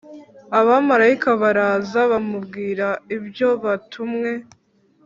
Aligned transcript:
abamarayika 0.59 1.29
baraza 1.41 2.01
bamubwira 2.11 2.87
ibyo 3.15 3.49
batumwe. 3.63 4.31